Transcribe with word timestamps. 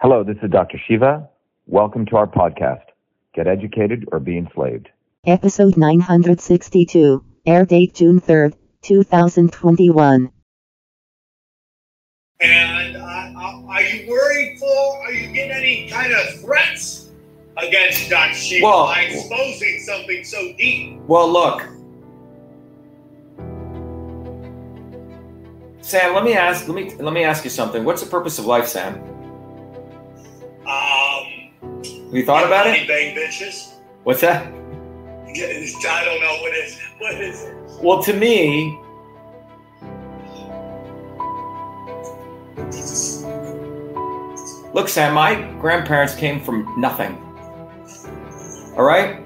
Hello, 0.00 0.24
this 0.24 0.36
is 0.42 0.50
Dr. 0.50 0.78
Shiva. 0.86 1.28
Welcome 1.66 2.06
to 2.06 2.16
our 2.16 2.26
podcast, 2.26 2.84
Get 3.34 3.46
Educated 3.46 4.08
or 4.12 4.18
Be 4.18 4.38
Enslaved. 4.38 4.88
Episode 5.26 5.76
962, 5.76 7.22
air 7.46 7.66
date 7.66 7.94
June 7.94 8.20
3rd, 8.20 8.54
2021. 8.82 10.30
And 12.42 12.96
uh, 12.96 13.00
uh, 13.00 13.62
are 13.68 13.82
you 13.82 14.08
worried 14.10 14.58
for? 14.58 14.98
Are 15.02 15.12
you 15.12 15.32
getting 15.34 15.52
any 15.52 15.88
kind 15.90 16.12
of 16.14 16.40
threats 16.40 17.10
against 17.58 18.08
Dr. 18.08 18.34
Shiva 18.34 18.64
Well- 18.66 18.86
by 18.86 19.00
exposing 19.02 19.80
something 19.80 20.24
so 20.24 20.54
deep? 20.56 20.98
Well, 21.06 21.30
look, 21.30 21.68
Sam. 25.82 26.14
Let 26.14 26.24
me 26.24 26.32
ask. 26.34 26.66
Let 26.68 26.74
me 26.74 26.94
let 26.94 27.12
me 27.12 27.24
ask 27.24 27.42
you 27.44 27.50
something. 27.50 27.84
What's 27.84 28.02
the 28.02 28.08
purpose 28.08 28.38
of 28.38 28.46
life, 28.46 28.68
Sam? 28.68 29.09
Have 32.10 32.16
you 32.16 32.26
thought 32.26 32.44
about 32.44 32.66
it? 32.66 32.88
Bang 32.88 33.14
bitches. 33.14 33.74
What's 34.02 34.20
that? 34.22 34.44
I 34.44 36.04
don't 36.04 36.20
know 36.20 36.38
what 36.40 36.56
is 36.56 36.80
what 36.98 37.14
is 37.14 37.44
it. 37.44 37.54
Well, 37.80 38.02
to 38.02 38.12
me, 38.12 38.76
look, 44.74 44.88
Sam. 44.88 45.14
My 45.14 45.40
grandparents 45.60 46.16
came 46.16 46.40
from 46.40 46.74
nothing. 46.80 47.14
All 48.76 48.82
right. 48.82 49.22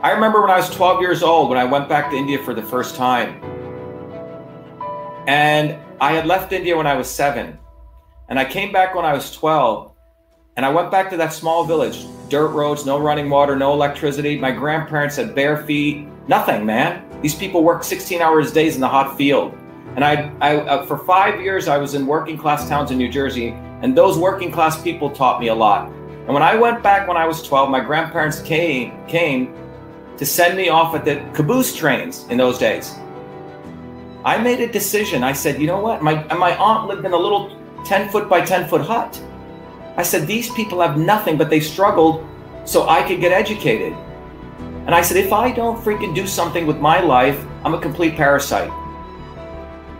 I 0.00 0.12
remember 0.12 0.40
when 0.40 0.50
I 0.50 0.56
was 0.56 0.70
12 0.70 1.02
years 1.02 1.22
old 1.22 1.50
when 1.50 1.58
I 1.58 1.66
went 1.66 1.86
back 1.86 2.10
to 2.12 2.16
India 2.16 2.42
for 2.42 2.54
the 2.54 2.62
first 2.62 2.96
time. 2.96 3.42
And 5.26 5.78
I 6.00 6.12
had 6.12 6.24
left 6.24 6.50
India 6.54 6.74
when 6.74 6.86
I 6.86 6.94
was 6.94 7.10
seven. 7.10 7.58
And 8.30 8.38
I 8.38 8.46
came 8.46 8.72
back 8.72 8.94
when 8.94 9.04
I 9.04 9.12
was 9.12 9.30
12. 9.32 9.92
And 10.56 10.66
I 10.66 10.68
went 10.68 10.90
back 10.90 11.10
to 11.10 11.16
that 11.16 11.32
small 11.32 11.64
village 11.64 12.06
dirt 12.28 12.48
roads, 12.48 12.86
no 12.86 12.98
running 12.98 13.28
water, 13.28 13.56
no 13.56 13.72
electricity. 13.72 14.38
My 14.38 14.52
grandparents 14.52 15.16
had 15.16 15.34
bare 15.34 15.64
feet, 15.64 16.06
nothing, 16.28 16.64
man. 16.64 17.04
These 17.22 17.34
people 17.34 17.64
worked 17.64 17.84
16 17.84 18.22
hours 18.22 18.52
days 18.52 18.76
in 18.76 18.80
the 18.80 18.88
hot 18.88 19.16
field. 19.16 19.52
And 19.96 20.04
I, 20.04 20.32
I 20.40 20.56
uh, 20.58 20.86
for 20.86 20.98
five 20.98 21.40
years, 21.40 21.66
I 21.66 21.76
was 21.76 21.94
in 21.94 22.06
working 22.06 22.38
class 22.38 22.68
towns 22.68 22.92
in 22.92 22.98
New 22.98 23.10
Jersey. 23.10 23.48
And 23.82 23.96
those 23.96 24.16
working 24.16 24.52
class 24.52 24.80
people 24.80 25.10
taught 25.10 25.40
me 25.40 25.48
a 25.48 25.54
lot. 25.54 25.88
And 25.88 26.28
when 26.28 26.42
I 26.42 26.54
went 26.54 26.82
back 26.82 27.08
when 27.08 27.16
I 27.16 27.26
was 27.26 27.42
12, 27.42 27.68
my 27.70 27.80
grandparents 27.80 28.40
came, 28.40 29.04
came 29.08 29.54
to 30.16 30.24
send 30.24 30.56
me 30.56 30.68
off 30.68 30.94
at 30.94 31.04
the 31.04 31.16
caboose 31.34 31.74
trains 31.74 32.26
in 32.28 32.36
those 32.36 32.58
days. 32.58 32.94
I 34.24 34.36
made 34.36 34.60
a 34.60 34.70
decision. 34.70 35.24
I 35.24 35.32
said, 35.32 35.60
you 35.60 35.66
know 35.66 35.80
what? 35.80 36.02
My 36.02 36.22
my 36.34 36.56
aunt 36.56 36.86
lived 36.88 37.04
in 37.06 37.12
a 37.12 37.16
little 37.16 37.56
10 37.84 38.10
foot 38.10 38.28
by 38.28 38.42
10 38.42 38.68
foot 38.68 38.82
hut. 38.82 39.20
I 39.96 40.02
said, 40.02 40.26
these 40.26 40.50
people 40.52 40.80
have 40.80 40.98
nothing, 40.98 41.36
but 41.36 41.50
they 41.50 41.60
struggled 41.60 42.26
so 42.64 42.88
I 42.88 43.02
could 43.02 43.20
get 43.20 43.32
educated. 43.32 43.92
And 44.86 44.94
I 44.94 45.02
said, 45.02 45.16
if 45.16 45.32
I 45.32 45.52
don't 45.52 45.82
freaking 45.82 46.14
do 46.14 46.26
something 46.26 46.66
with 46.66 46.78
my 46.78 47.00
life, 47.00 47.44
I'm 47.64 47.74
a 47.74 47.80
complete 47.80 48.16
parasite. 48.16 48.70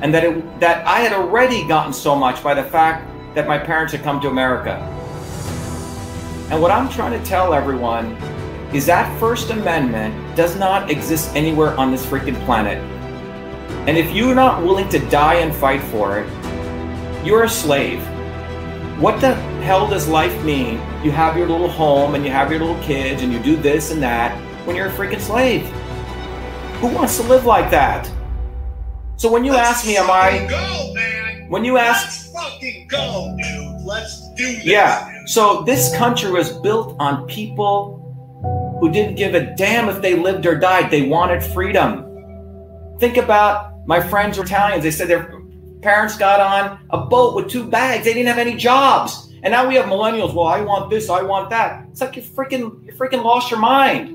And 0.00 0.12
that 0.12 0.24
it, 0.24 0.60
that 0.60 0.86
I 0.86 1.00
had 1.00 1.12
already 1.12 1.66
gotten 1.68 1.92
so 1.92 2.14
much 2.16 2.42
by 2.42 2.54
the 2.54 2.64
fact 2.64 3.08
that 3.34 3.46
my 3.46 3.58
parents 3.58 3.92
had 3.92 4.02
come 4.02 4.20
to 4.20 4.28
America. 4.28 4.72
And 6.50 6.60
what 6.60 6.70
I'm 6.70 6.88
trying 6.88 7.18
to 7.18 7.24
tell 7.24 7.54
everyone 7.54 8.12
is 8.74 8.86
that 8.86 9.18
First 9.20 9.50
Amendment 9.50 10.36
does 10.36 10.56
not 10.56 10.90
exist 10.90 11.34
anywhere 11.34 11.76
on 11.78 11.90
this 11.90 12.04
freaking 12.04 12.38
planet. 12.44 12.78
And 13.88 13.96
if 13.96 14.10
you're 14.12 14.34
not 14.34 14.62
willing 14.62 14.88
to 14.88 14.98
die 15.10 15.36
and 15.36 15.54
fight 15.54 15.82
for 15.82 16.18
it, 16.18 17.24
you're 17.24 17.44
a 17.44 17.48
slave. 17.48 18.02
What 18.98 19.20
the 19.20 19.34
hell 19.64 19.88
does 19.88 20.06
life 20.06 20.44
mean? 20.44 20.74
You 21.02 21.10
have 21.10 21.36
your 21.36 21.48
little 21.48 21.68
home 21.68 22.14
and 22.14 22.24
you 22.24 22.30
have 22.30 22.50
your 22.50 22.60
little 22.60 22.80
kids 22.80 23.22
and 23.22 23.32
you 23.32 23.40
do 23.40 23.56
this 23.56 23.90
and 23.90 24.00
that 24.02 24.38
when 24.66 24.76
you're 24.76 24.86
a 24.86 24.92
freaking 24.92 25.20
slave. 25.20 25.62
Who 26.80 26.86
wants 26.86 27.16
to 27.16 27.24
live 27.24 27.44
like 27.44 27.72
that? 27.72 28.08
So 29.16 29.32
when 29.32 29.44
you 29.44 29.52
Let's 29.52 29.68
ask 29.68 29.86
me, 29.86 29.96
am 29.96 30.08
I. 30.10 30.46
Go, 30.48 30.94
man. 30.94 31.48
When 31.48 31.64
you 31.64 31.76
ask. 31.76 32.32
Let's 32.32 32.52
fucking 32.52 32.86
go, 32.86 33.36
dude. 33.36 33.82
Let's 33.84 34.32
do 34.34 34.46
this. 34.46 34.64
Yeah. 34.64 35.10
dude. 35.12 35.28
So 35.28 35.62
this 35.62 35.96
country 35.96 36.30
was 36.30 36.52
built 36.52 36.94
on 37.00 37.26
people 37.26 38.78
who 38.80 38.92
didn't 38.92 39.16
give 39.16 39.34
a 39.34 39.54
damn 39.56 39.88
if 39.88 40.02
they 40.02 40.14
lived 40.14 40.46
or 40.46 40.54
died. 40.54 40.92
They 40.92 41.08
wanted 41.08 41.42
freedom. 41.42 42.04
Think 43.00 43.16
about 43.16 43.86
my 43.88 44.00
friends 44.00 44.38
were 44.38 44.44
Italians. 44.44 44.84
They 44.84 44.92
said 44.92 45.08
their 45.08 45.24
parents 45.84 46.16
got 46.16 46.40
on 46.40 46.80
a 46.90 46.98
boat 46.98 47.36
with 47.36 47.48
two 47.48 47.64
bags. 47.68 48.04
They 48.04 48.14
didn't 48.14 48.26
have 48.28 48.38
any 48.38 48.56
jobs. 48.56 49.30
And 49.42 49.52
now 49.52 49.68
we 49.68 49.74
have 49.76 49.84
millennials. 49.84 50.34
Well, 50.34 50.46
I 50.46 50.62
want 50.62 50.88
this, 50.90 51.10
I 51.10 51.22
want 51.22 51.50
that. 51.50 51.86
It's 51.92 52.00
like 52.00 52.16
you 52.16 52.22
freaking 52.22 52.84
you 52.86 52.92
freaking 52.94 53.22
lost 53.22 53.50
your 53.50 53.60
mind. 53.60 54.08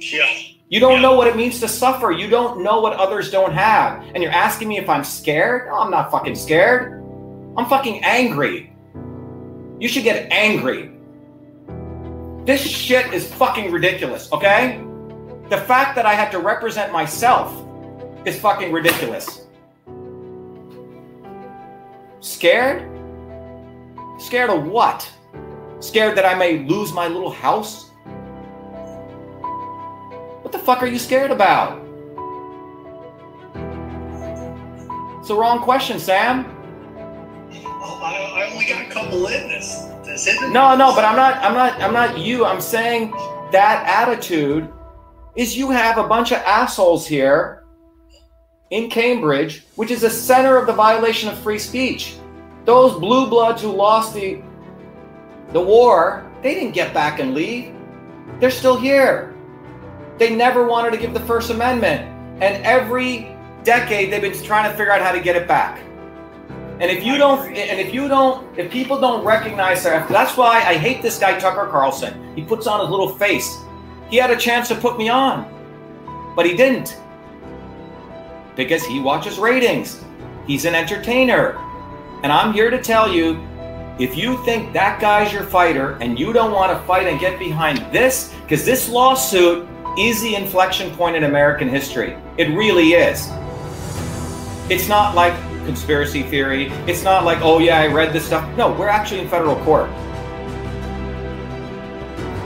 Yeah. 0.00 0.26
You 0.68 0.80
don't 0.80 0.94
Yeah. 0.94 1.00
know 1.00 1.14
what 1.14 1.26
it 1.26 1.36
means 1.36 1.58
to 1.60 1.68
suffer. 1.68 2.12
You 2.12 2.28
don't 2.30 2.62
know 2.62 2.80
what 2.80 2.94
others 2.94 3.30
don't 3.30 3.52
have. 3.52 4.02
And 4.14 4.22
you're 4.22 4.32
asking 4.32 4.68
me 4.68 4.78
if 4.78 4.88
I'm 4.88 5.04
scared? 5.04 5.66
No, 5.66 5.74
I'm 5.80 5.90
not 5.90 6.10
fucking 6.10 6.36
scared. 6.36 7.02
I'm 7.56 7.66
fucking 7.66 8.02
angry. 8.04 8.72
You 9.80 9.88
should 9.88 10.04
get 10.04 10.30
angry. 10.32 10.90
This 12.46 12.60
shit 12.62 13.12
is 13.12 13.26
fucking 13.34 13.72
ridiculous, 13.72 14.30
okay? 14.32 14.80
The 15.50 15.58
fact 15.58 15.96
that 15.96 16.06
I 16.06 16.14
have 16.14 16.30
to 16.30 16.38
represent 16.38 16.92
myself 16.92 17.52
is 18.24 18.38
fucking 18.38 18.70
ridiculous. 18.72 19.43
Scared? 22.24 22.80
Scared 24.18 24.48
of 24.48 24.66
what? 24.66 25.06
Scared 25.80 26.16
that 26.16 26.24
I 26.24 26.34
may 26.34 26.60
lose 26.60 26.90
my 26.90 27.06
little 27.06 27.30
house? 27.30 27.90
What 30.40 30.50
the 30.50 30.58
fuck 30.58 30.80
are 30.80 30.86
you 30.86 30.98
scared 30.98 31.30
about? 31.30 31.82
It's 35.18 35.28
the 35.28 35.36
wrong 35.36 35.60
question, 35.60 35.98
Sam. 35.98 36.46
Oh, 37.52 38.00
I, 38.02 38.40
I 38.40 38.50
only 38.50 38.64
got 38.64 38.80
a 38.80 38.88
couple 38.88 39.26
in 39.26 39.46
this. 39.48 39.82
This. 40.06 40.40
No, 40.50 40.74
no, 40.74 40.94
but 40.94 41.04
I'm 41.04 41.16
not 41.16 41.36
I'm 41.44 41.52
not 41.52 41.78
I'm 41.82 41.92
not 41.92 42.18
you. 42.18 42.46
I'm 42.46 42.62
saying 42.62 43.10
that 43.52 43.84
attitude 43.86 44.72
is 45.36 45.58
you 45.58 45.70
have 45.70 45.98
a 45.98 46.08
bunch 46.08 46.32
of 46.32 46.38
assholes 46.38 47.06
here 47.06 47.63
in 48.74 48.90
Cambridge, 48.90 49.62
which 49.76 49.92
is 49.92 50.00
the 50.00 50.10
center 50.10 50.56
of 50.56 50.66
the 50.66 50.72
violation 50.72 51.28
of 51.28 51.38
free 51.38 51.60
speech. 51.60 52.16
Those 52.64 52.98
blue 52.98 53.28
bloods 53.28 53.62
who 53.62 53.70
lost 53.70 54.12
the 54.14 54.42
the 55.52 55.60
war, 55.60 56.28
they 56.42 56.54
didn't 56.54 56.72
get 56.72 56.92
back 56.92 57.20
and 57.20 57.34
leave. 57.34 57.72
They're 58.40 58.50
still 58.50 58.76
here. 58.76 59.32
They 60.18 60.34
never 60.34 60.66
wanted 60.66 60.90
to 60.90 60.96
give 60.96 61.14
the 61.14 61.20
First 61.20 61.50
Amendment. 61.50 62.02
And 62.42 62.64
every 62.64 63.28
decade 63.62 64.12
they've 64.12 64.20
been 64.20 64.42
trying 64.42 64.68
to 64.68 64.76
figure 64.76 64.92
out 64.92 65.00
how 65.00 65.12
to 65.12 65.20
get 65.20 65.36
it 65.36 65.46
back. 65.46 65.80
And 66.80 66.90
if 66.90 67.04
you 67.04 67.16
don't, 67.16 67.46
and 67.46 67.78
if 67.78 67.94
you 67.94 68.08
don't, 68.08 68.58
if 68.58 68.72
people 68.72 68.98
don't 69.00 69.24
recognize 69.24 69.84
that, 69.84 70.08
that's 70.08 70.36
why 70.36 70.64
I 70.66 70.74
hate 70.74 71.00
this 71.00 71.16
guy 71.16 71.38
Tucker 71.38 71.68
Carlson. 71.70 72.34
He 72.34 72.42
puts 72.42 72.66
on 72.66 72.80
his 72.80 72.90
little 72.90 73.14
face. 73.14 73.56
He 74.10 74.16
had 74.16 74.32
a 74.32 74.36
chance 74.36 74.66
to 74.66 74.74
put 74.74 74.98
me 74.98 75.08
on, 75.08 75.46
but 76.34 76.44
he 76.44 76.56
didn't 76.56 76.98
because 78.56 78.84
he 78.84 79.00
watches 79.00 79.38
ratings. 79.38 80.02
He's 80.46 80.64
an 80.64 80.74
entertainer, 80.74 81.56
and 82.22 82.32
I'm 82.32 82.52
here 82.52 82.70
to 82.70 82.80
tell 82.80 83.12
you, 83.12 83.42
if 83.98 84.16
you 84.16 84.42
think 84.44 84.72
that 84.72 85.00
guy's 85.00 85.32
your 85.32 85.44
fighter 85.44 85.92
and 86.00 86.18
you 86.18 86.32
don't 86.32 86.52
want 86.52 86.72
to 86.72 86.86
fight 86.86 87.06
and 87.06 87.20
get 87.20 87.38
behind 87.38 87.78
this, 87.92 88.34
because 88.42 88.64
this 88.64 88.88
lawsuit 88.88 89.68
is 89.98 90.20
the 90.20 90.34
inflection 90.34 90.90
point 90.96 91.14
in 91.14 91.24
American 91.24 91.68
history. 91.68 92.16
It 92.36 92.48
really 92.48 92.94
is. 92.94 93.28
It's 94.68 94.88
not 94.88 95.14
like 95.14 95.34
conspiracy 95.64 96.22
theory. 96.24 96.66
It's 96.88 97.04
not 97.04 97.24
like, 97.24 97.38
oh 97.42 97.58
yeah, 97.58 97.78
I 97.78 97.86
read 97.86 98.12
this 98.12 98.26
stuff. 98.26 98.44
No, 98.56 98.72
we're 98.72 98.88
actually 98.88 99.20
in 99.20 99.28
federal 99.28 99.56
court. 99.64 99.88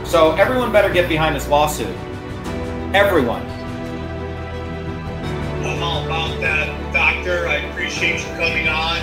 So 0.07 0.33
everyone 0.37 0.73
better 0.73 0.93
get 0.93 1.09
behind 1.09 1.35
this 1.35 1.49
lawsuit. 1.49 1.95
Everyone. 2.95 3.58
I'm 5.65 5.83
all 5.83 6.05
about 6.05 6.41
that, 6.41 6.93
Doctor. 6.93 7.47
I 7.49 7.57
appreciate 7.57 8.21
you 8.21 8.27
coming 8.37 8.69
on. 8.69 8.99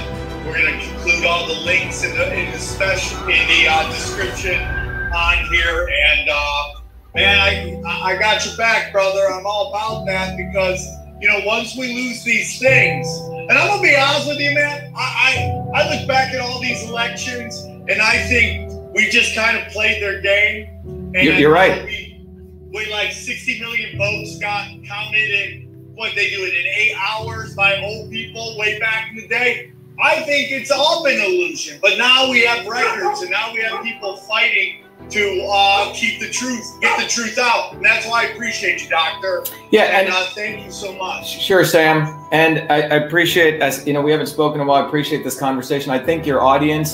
We're 0.45 0.53
going 0.61 0.79
to 0.79 0.89
include 0.95 1.25
all 1.25 1.47
the 1.47 1.59
links 1.61 2.03
in 2.03 2.15
the 2.15 2.33
in 2.33 2.51
the 2.51 2.59
special 2.59 3.19
in 3.27 3.47
the 3.47 3.67
uh, 3.67 3.89
description 3.91 4.61
on 4.61 5.45
here. 5.51 5.89
And 6.07 6.29
uh, 6.29 6.73
man, 7.15 7.37
I 7.39 8.11
I 8.13 8.17
got 8.17 8.45
your 8.45 8.55
back, 8.57 8.91
brother. 8.91 9.27
I'm 9.31 9.45
all 9.45 9.69
about 9.69 10.05
that 10.05 10.37
because 10.37 10.85
you 11.21 11.27
know 11.29 11.41
once 11.45 11.75
we 11.75 11.93
lose 11.93 12.23
these 12.23 12.59
things, 12.59 13.07
and 13.27 13.51
I'm 13.51 13.67
gonna 13.67 13.81
be 13.81 13.95
honest 13.95 14.27
with 14.27 14.39
you, 14.39 14.53
man. 14.53 14.93
I 14.95 15.65
I, 15.75 15.81
I 15.81 15.97
look 15.99 16.07
back 16.07 16.33
at 16.33 16.39
all 16.39 16.61
these 16.61 16.83
elections 16.83 17.59
and 17.63 18.01
I 18.01 18.17
think 18.27 18.71
we 18.95 19.09
just 19.09 19.35
kind 19.35 19.57
of 19.57 19.67
played 19.73 20.01
their 20.01 20.21
game. 20.21 20.67
And 20.85 21.15
You're- 21.15 21.37
you're 21.39 21.51
right. 21.53 21.83
We, 21.85 22.25
we 22.73 22.91
like 22.91 23.11
60 23.13 23.59
million 23.59 23.97
votes 23.97 24.37
got 24.39 24.67
counted 24.85 25.15
in 25.15 25.64
what 25.95 26.13
they 26.15 26.29
do 26.29 26.43
it 26.43 26.53
in 26.53 26.65
eight 26.67 26.95
hours 26.97 27.55
by 27.55 27.81
old 27.81 28.11
people 28.11 28.57
way 28.57 28.77
back 28.79 29.09
in 29.11 29.15
the 29.17 29.27
day. 29.27 29.71
I 30.03 30.21
think 30.23 30.51
it's 30.51 30.71
all 30.71 31.03
been 31.03 31.19
illusion. 31.19 31.79
But 31.81 31.97
now 31.97 32.29
we 32.29 32.41
have 32.41 32.67
records, 32.67 33.21
and 33.21 33.31
now 33.31 33.53
we 33.53 33.61
have 33.61 33.81
people 33.81 34.17
fighting 34.17 34.83
to 35.09 35.47
uh, 35.49 35.93
keep 35.93 36.19
the 36.19 36.29
truth, 36.29 36.65
get 36.81 36.99
the 36.99 37.07
truth 37.07 37.37
out. 37.37 37.73
And 37.73 37.85
that's 37.85 38.05
why 38.07 38.25
I 38.25 38.29
appreciate 38.31 38.83
you, 38.83 38.89
Doctor. 38.89 39.45
Yeah, 39.71 39.83
And 39.83 40.07
and 40.07 40.15
uh, 40.15 40.25
thank 40.33 40.65
you 40.65 40.71
so 40.71 40.93
much. 40.97 41.39
Sure, 41.41 41.63
Sam. 41.63 42.27
And 42.31 42.69
I, 42.71 42.81
I 42.81 42.95
appreciate, 43.05 43.61
as 43.61 43.85
you 43.87 43.93
know, 43.93 44.01
we 44.01 44.11
haven't 44.11 44.27
spoken 44.27 44.59
in 44.59 44.67
a 44.67 44.69
while. 44.69 44.83
I 44.83 44.87
appreciate 44.87 45.23
this 45.23 45.39
conversation. 45.39 45.91
I 45.91 45.99
think 45.99 46.25
your 46.25 46.41
audience 46.41 46.93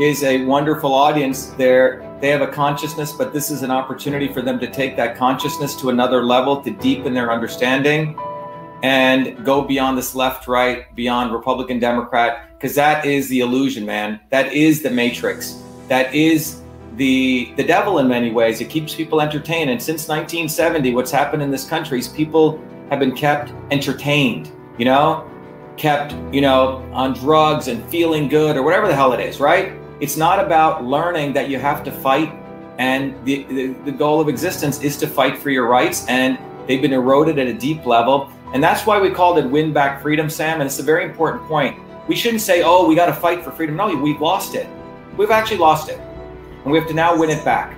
is 0.00 0.22
a 0.22 0.44
wonderful 0.44 0.94
audience. 0.94 1.46
They're 1.46 2.06
they 2.20 2.28
have 2.28 2.40
a 2.40 2.48
consciousness, 2.48 3.12
but 3.12 3.34
this 3.34 3.50
is 3.50 3.62
an 3.62 3.70
opportunity 3.70 4.32
for 4.32 4.40
them 4.40 4.58
to 4.60 4.70
take 4.70 4.96
that 4.96 5.16
consciousness 5.16 5.76
to 5.76 5.90
another 5.90 6.24
level, 6.24 6.62
to 6.62 6.70
deepen 6.70 7.12
their 7.12 7.30
understanding, 7.30 8.18
and 8.82 9.44
go 9.44 9.62
beyond 9.62 9.96
this 9.96 10.14
left, 10.14 10.48
right, 10.48 10.94
beyond 10.94 11.32
Republican, 11.32 11.78
Democrat, 11.78 12.50
because 12.54 12.74
that 12.74 13.04
is 13.04 13.28
the 13.28 13.40
illusion, 13.40 13.84
man. 13.84 14.20
That 14.30 14.52
is 14.52 14.82
the 14.82 14.90
matrix. 14.90 15.62
That 15.88 16.14
is 16.14 16.62
the 16.96 17.52
the 17.56 17.64
devil 17.64 17.98
in 17.98 18.08
many 18.08 18.30
ways. 18.30 18.60
It 18.60 18.70
keeps 18.70 18.94
people 18.94 19.20
entertained. 19.20 19.70
And 19.70 19.82
since 19.82 20.08
1970, 20.08 20.94
what's 20.94 21.10
happened 21.10 21.42
in 21.42 21.50
this 21.50 21.68
country 21.68 21.98
is 21.98 22.08
people 22.08 22.60
have 22.90 23.00
been 23.00 23.14
kept 23.14 23.52
entertained, 23.70 24.50
you 24.78 24.84
know, 24.84 25.28
kept, 25.76 26.14
you 26.32 26.40
know, 26.40 26.88
on 26.92 27.12
drugs 27.12 27.68
and 27.68 27.84
feeling 27.90 28.28
good 28.28 28.56
or 28.56 28.62
whatever 28.62 28.86
the 28.86 28.94
hell 28.94 29.12
it 29.12 29.20
is, 29.20 29.40
right? 29.40 29.72
It's 30.00 30.16
not 30.16 30.44
about 30.44 30.84
learning 30.84 31.32
that 31.34 31.48
you 31.48 31.58
have 31.58 31.82
to 31.84 31.92
fight 31.92 32.32
and 32.78 33.14
the, 33.24 33.44
the, 33.44 33.66
the 33.84 33.92
goal 33.92 34.20
of 34.20 34.28
existence 34.28 34.82
is 34.82 34.96
to 34.98 35.06
fight 35.06 35.38
for 35.38 35.50
your 35.50 35.66
rights 35.66 36.06
and 36.08 36.38
they've 36.66 36.82
been 36.82 36.92
eroded 36.92 37.38
at 37.38 37.46
a 37.46 37.54
deep 37.54 37.86
level. 37.86 38.30
And 38.56 38.64
that's 38.64 38.86
why 38.86 38.98
we 38.98 39.10
called 39.10 39.36
it 39.36 39.44
win 39.44 39.74
back 39.74 40.00
freedom, 40.00 40.30
Sam. 40.30 40.62
And 40.62 40.66
it's 40.66 40.78
a 40.78 40.82
very 40.82 41.04
important 41.04 41.44
point. 41.44 41.78
We 42.08 42.16
shouldn't 42.16 42.40
say, 42.40 42.62
oh, 42.62 42.86
we 42.88 42.94
got 42.94 43.04
to 43.04 43.12
fight 43.12 43.44
for 43.44 43.50
freedom. 43.50 43.76
No, 43.76 43.94
we've 43.94 44.18
lost 44.18 44.54
it. 44.54 44.66
We've 45.18 45.30
actually 45.30 45.58
lost 45.58 45.90
it. 45.90 46.00
And 46.62 46.72
we 46.72 46.78
have 46.78 46.88
to 46.88 46.94
now 46.94 47.14
win 47.14 47.28
it 47.28 47.44
back. 47.44 47.76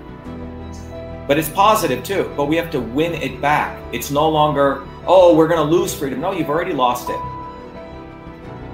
But 1.27 1.37
it's 1.37 1.49
positive 1.49 2.05
too. 2.05 2.33
But 2.37 2.45
we 2.45 2.55
have 2.55 2.71
to 2.71 2.81
win 2.81 3.15
it 3.15 3.41
back. 3.41 3.77
It's 3.93 4.13
no 4.13 4.29
longer, 4.29 4.87
oh, 5.05 5.35
we're 5.35 5.49
going 5.49 5.59
to 5.59 5.77
lose 5.77 5.93
freedom. 5.93 6.21
No, 6.21 6.31
you've 6.31 6.49
already 6.49 6.75
lost 6.75 7.11
it. 7.11 7.19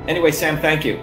Anyway, 0.07 0.31
Sam, 0.31 0.59
thank 0.59 0.85
you. 0.85 1.03